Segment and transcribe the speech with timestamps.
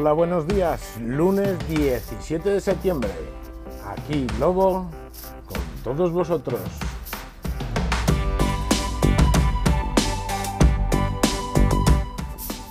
[0.00, 0.96] Hola, buenos días.
[0.98, 3.10] Lunes 17 de septiembre.
[3.86, 4.88] Aquí Lobo
[5.46, 6.58] con todos vosotros.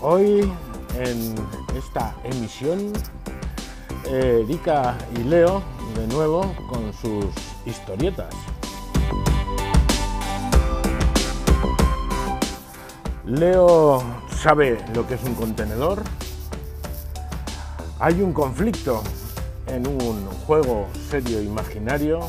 [0.02, 0.52] Hoy
[0.98, 1.36] en
[1.78, 2.94] esta emisión,
[4.08, 5.62] eh, Erika y Leo
[5.94, 7.26] de nuevo con sus
[7.64, 8.34] historietas.
[13.24, 14.02] Leo
[14.36, 16.02] sabe lo que es un contenedor.
[18.02, 19.04] Hay un conflicto
[19.68, 22.22] en un juego serio imaginario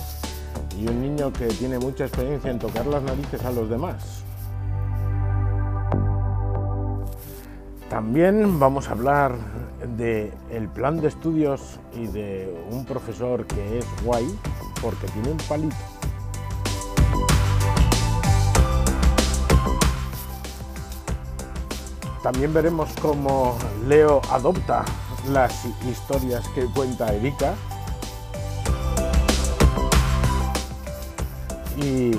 [0.77, 4.25] y un niño que tiene mucha experiencia en tocar las narices a los demás.
[7.89, 9.37] También vamos a hablar
[9.97, 14.27] de el plan de estudios y de un profesor que es guay
[14.83, 15.77] porque tiene un palito.
[22.25, 24.85] También veremos cómo Leo adopta
[25.29, 27.55] las historias que cuenta Erika.
[31.77, 32.11] Y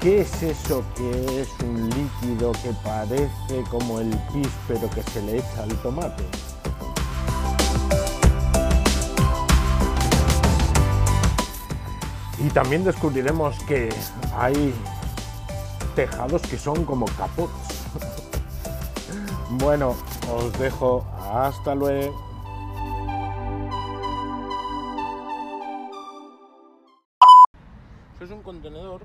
[0.00, 5.22] ¿qué es eso que es un líquido que parece como el pis pero que se
[5.22, 6.24] le echa al tomate?
[12.44, 13.88] Y también descubriremos que
[14.36, 14.74] hay
[15.94, 17.52] tejados que son como capots.
[19.50, 19.94] Bueno,
[20.32, 21.04] os dejo.
[21.34, 22.14] Hasta luego.
[28.14, 29.02] Eso es un contenedor.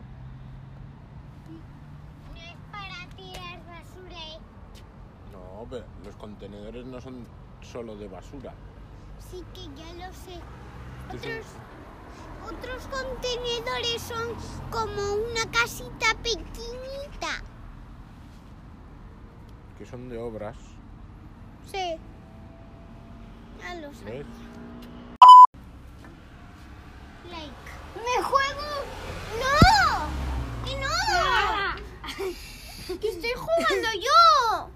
[2.31, 4.39] No es para tirar basura, ¿eh?
[5.31, 7.25] No, pero los contenedores no son
[7.61, 8.53] solo de basura.
[9.17, 10.39] Sí que ya lo sé.
[11.07, 11.45] Otros,
[12.45, 14.35] otros contenedores son
[14.69, 17.44] como una casita pequeñita.
[19.79, 20.57] que son de obras.
[21.72, 21.97] Sí.
[23.59, 24.06] Ya lo sé.
[24.06, 24.25] ¿Ves?
[27.30, 27.53] Like.
[27.96, 28.68] ¡Me juego!
[29.42, 29.56] ¡No!
[30.66, 30.96] ¡Que no!
[33.00, 34.69] ¡Que estoy jugando yo!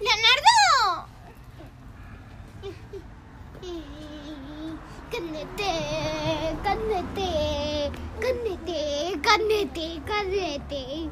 [0.00, 1.08] ¡Leonardo!
[5.10, 5.72] Cánete,
[6.62, 7.30] cánete,
[8.20, 11.10] cánete, cánete, cánete.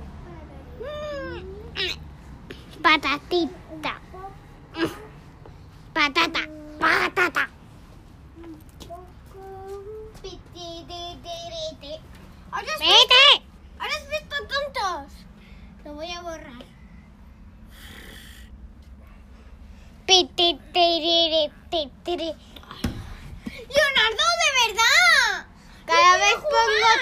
[2.82, 3.59] Patatita.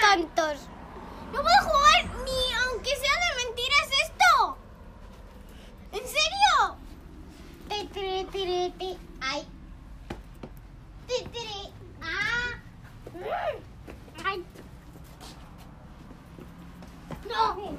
[0.08, 0.60] Tontos.
[1.32, 4.58] No puedo jugar ni aunque sea de mentiras esto.
[5.92, 6.76] ¿En serio?
[7.92, 8.98] Tiri, tiri, ti.
[9.20, 9.46] Ay.
[12.02, 12.58] Ah.
[14.24, 14.44] Ay.
[17.28, 17.56] No.
[17.56, 17.74] No.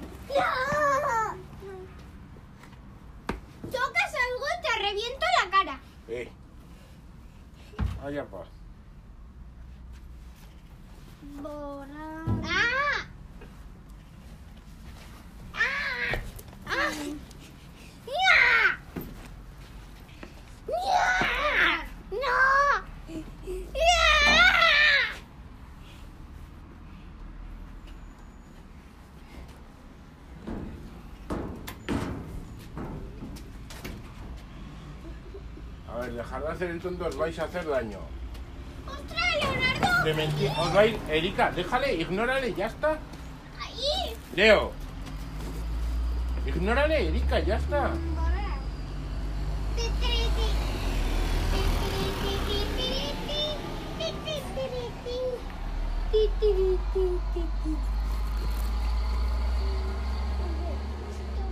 [3.72, 5.80] Tocas algo y te reviento la cara.
[6.08, 6.32] Eh.
[8.04, 8.26] Allá.
[11.42, 13.06] ¡Ah!
[15.54, 16.20] ¡Ah!
[16.68, 16.92] ¡Ah!
[18.06, 18.78] ¡Ya!
[20.68, 21.88] ¡Ya!
[22.12, 22.40] ¡No!
[23.48, 23.88] ¡Ya!
[35.88, 38.19] A ver, dejar de hacer el tonto, os vais a hacer daño.
[40.04, 40.96] De mentir, os vais.
[41.10, 42.98] Erika, déjale, ignórale, ya está.
[43.62, 44.16] ¡Ahí!
[44.34, 44.72] Leo.
[46.46, 47.92] Ignórale, Erika, ya está.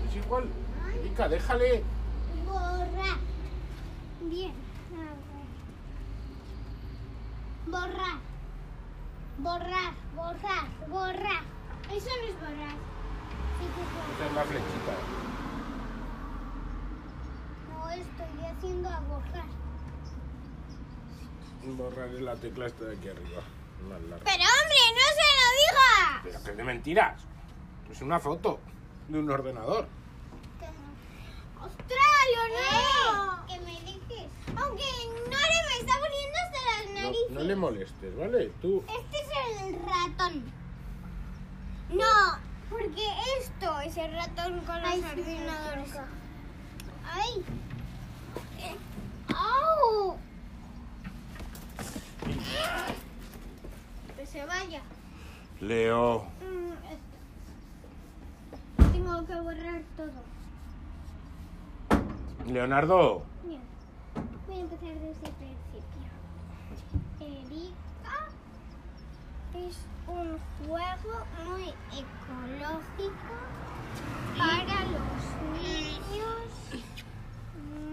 [0.10, 0.46] Es igual.
[1.02, 1.84] Erika, déjale.
[2.46, 3.18] Borrar.
[4.22, 4.54] Bien.
[7.68, 8.27] Borrar.
[9.40, 11.44] Borrar, borrar, borrar.
[11.94, 12.76] Eso no es borrar.
[13.60, 13.68] Sí.
[14.16, 14.94] Esa es la flechita.
[17.74, 19.46] No estoy haciendo a borrar.
[21.78, 23.42] Borrar es la tecla esta de aquí arriba.
[23.90, 24.24] Más larga.
[24.26, 26.22] Pero hombre, no se lo diga.
[26.24, 27.22] Pero que es de mentiras.
[27.92, 28.60] Es una foto
[29.08, 29.88] de un ordenador.
[31.60, 33.46] ¡Ostras, Leonardo!
[33.48, 34.30] que me dejes.
[34.58, 37.30] Aunque ignore, me está poniendo hasta las No, narices.
[37.32, 38.52] no le molestes, ¿vale?
[38.62, 38.84] Tú.
[38.88, 39.27] Este es
[39.64, 40.44] el ratón.
[41.90, 42.38] No,
[42.70, 43.06] porque
[43.40, 45.94] esto es el ratón con los ordenadores.
[47.10, 47.46] ¡Ay!
[49.34, 50.18] ¡Au!
[54.18, 54.82] Que se vaya.
[55.62, 56.26] Leo.
[56.42, 57.18] Mm, esto.
[58.92, 60.38] Tengo que borrar todo.
[62.46, 63.24] Leonardo.
[63.44, 63.62] Bien.
[64.48, 66.10] Voy a empezar desde el principio.
[67.20, 67.87] Erika
[69.54, 69.78] es
[70.08, 73.36] un juego muy ecológico
[74.38, 76.48] para los niños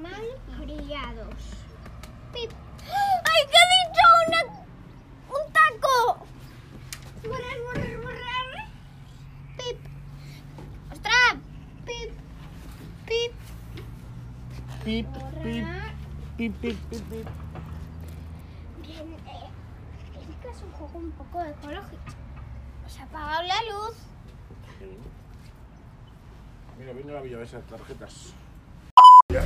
[0.02, 0.26] mal
[0.58, 1.34] criados.
[2.32, 2.50] Pip.
[2.82, 4.04] ¡Ay, qué he dicho!
[4.26, 4.40] Una,
[5.28, 6.26] ¡Un taco!
[7.26, 8.48] Borrar, borrar, borrar.
[9.56, 9.78] Pip.
[10.92, 11.36] ¡Ostras!
[11.86, 12.10] Pip.
[13.06, 13.32] Pip.
[14.84, 15.06] Pip,
[15.42, 15.66] pip,
[16.36, 17.28] pip, pip, pip, pip.
[18.82, 19.44] Bien, eh,
[20.92, 22.02] Un poco ecológico.
[22.86, 23.96] Se ha apagado la luz.
[26.78, 28.34] Mira, viene la Villavesa de tarjetas.
[29.28, 29.38] ¿Qué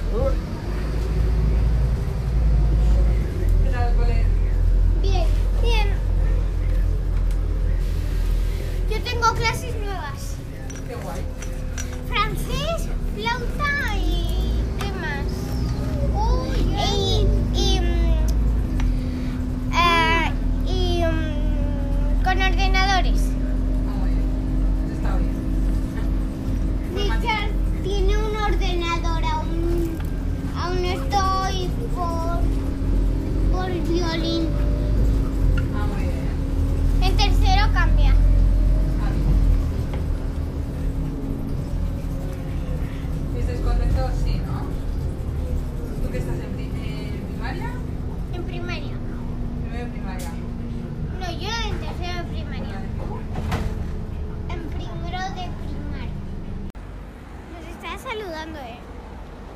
[58.08, 58.78] saludando, ¿eh?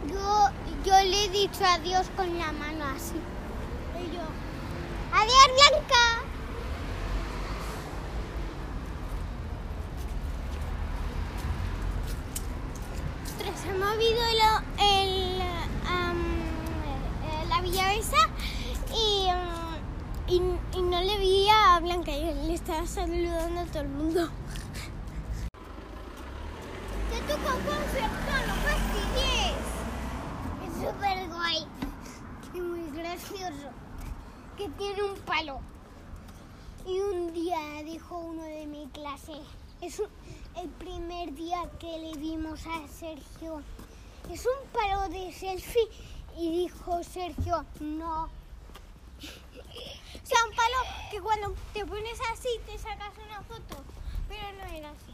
[0.09, 0.49] Yo,
[0.85, 3.15] yo le he dicho adiós con la mano así.
[3.99, 4.23] Y yo,
[5.13, 6.23] adiós Blanca.
[13.63, 14.41] Se ha movido el,
[14.85, 15.63] el, eh,
[17.49, 18.29] la Villavesa
[18.93, 19.77] y, am,
[20.27, 20.37] y,
[20.77, 24.29] y no le vi a Blanca, yo le estaba saludando a todo el mundo.
[27.11, 29.63] Te toca un concierto, no fastidies.
[30.67, 31.67] Es súper guay
[32.55, 33.71] y muy gracioso.
[34.57, 35.61] Que tiene un palo.
[36.87, 39.35] Y un día dijo uno de mi clase,
[39.81, 40.03] es
[40.61, 43.63] el primer día que le vimos a Sergio,
[44.31, 45.89] es un palo de selfie.
[46.37, 48.25] Y dijo Sergio, no.
[50.13, 50.77] O sea, un palo
[51.11, 53.83] que cuando te pones así te sacas una foto.
[54.29, 55.13] Pero no era así.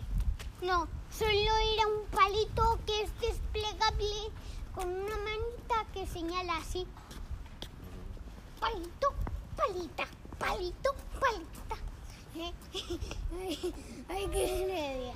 [0.60, 4.30] No, solo era un palito que es desplegable
[4.74, 6.86] con una manita que señala así.
[8.60, 9.14] Palito,
[9.58, 10.06] palita,
[10.38, 11.76] palito, palita.
[12.36, 12.52] ¿Eh?
[14.08, 15.14] Ay, qué media.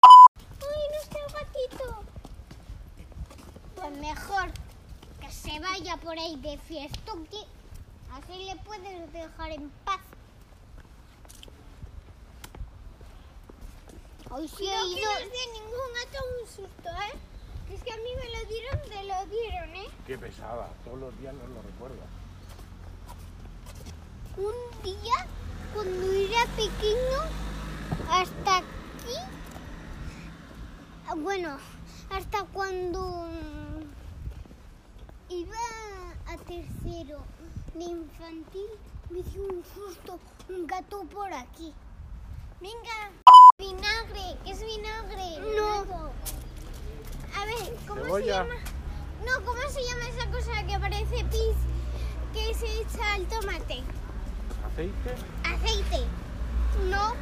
[0.00, 2.02] Ay, no está el gatito.
[3.76, 4.50] Pues mejor
[5.20, 7.12] que se vaya por ahí de fiesta.
[8.12, 10.00] Así le puedes dejar en paz.
[14.30, 15.12] Hoy sí he ido...
[15.12, 17.18] No de ningún gato un susto, ¿eh?
[17.72, 19.88] Es que a mí me lo dieron, te lo dieron, ¿eh?
[20.06, 20.70] Qué pesada.
[20.84, 22.23] Todos los días nos lo recuerda.
[24.36, 25.26] Un día,
[25.72, 27.20] cuando era pequeño,
[28.10, 29.16] hasta aquí...
[31.16, 31.56] Bueno,
[32.10, 33.28] hasta cuando
[35.28, 35.56] iba
[36.26, 37.20] a tercero
[37.74, 38.66] de infantil,
[39.10, 41.72] me dio un susto un gato por aquí.
[42.60, 43.12] Venga.
[43.58, 45.38] Vinagre, ¿qué es vinagre?
[45.56, 46.10] No.
[47.40, 48.42] A ver, ¿cómo Cebolla.
[48.42, 48.60] se llama?
[49.24, 51.56] No, ¿cómo se llama esa cosa que parece pis
[52.32, 53.82] que se echa al tomate?
[54.74, 55.14] ¿Aceite?
[55.44, 56.04] Aceite.
[56.90, 57.14] No.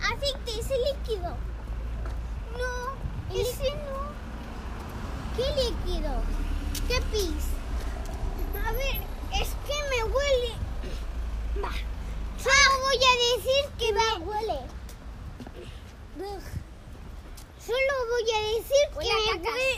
[0.00, 1.36] Aceite, ese líquido.
[2.56, 4.00] No, ese no.
[5.36, 6.12] ¿Qué líquido?
[6.88, 7.44] ¿Qué pis?
[8.66, 8.96] A ver,
[9.38, 10.54] es que me huele.
[11.62, 11.72] Va.
[12.38, 14.60] Solo voy a decir que me huele.
[17.66, 19.76] Solo voy a decir que me huele.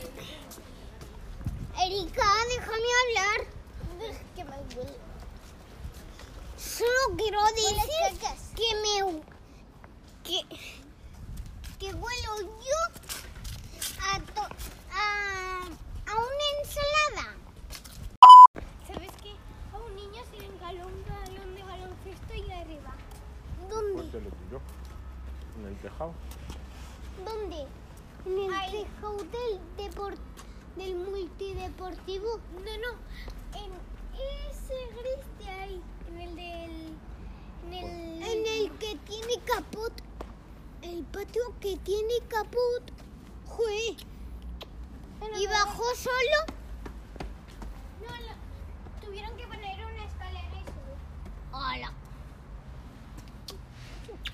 [1.82, 3.40] Erika, déjame hablar.
[4.36, 5.03] Que me huele.
[6.76, 8.18] Solo quiero decir
[8.56, 9.22] que me
[10.24, 10.40] que,
[11.78, 12.80] que huelo yo
[14.02, 14.54] a, to-
[14.92, 17.36] a, a una ensalada.
[18.88, 19.32] ¿Sabes qué?
[19.72, 22.94] A un niño se le encaló un balón de baloncesto y arriba.
[23.60, 24.02] Pues ¿Dónde?
[24.10, 24.60] te lo tiró.
[25.58, 26.12] En el tejado.
[27.24, 27.66] ¿Dónde?
[28.26, 30.18] En el tejado del, depor-
[30.76, 32.40] del multideportivo.
[32.54, 32.98] No, no.
[33.60, 33.70] En
[34.50, 35.82] ese gris de ahí.
[36.08, 36.96] En el del.
[37.66, 38.22] En el.
[38.22, 39.92] En el que tiene caput.
[40.82, 41.02] El
[41.84, 42.90] tiene caput.
[43.46, 43.96] Jue.
[45.38, 46.56] ¿Y bajó solo?
[48.02, 50.98] No, tuvieron que poner una escalera y subir.
[51.52, 51.92] Hola.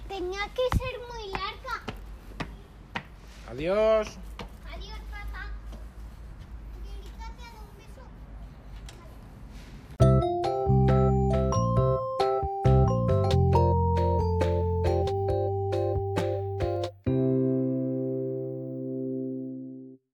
[0.08, 1.82] Tenía que ser muy larga.
[3.48, 4.18] Adiós.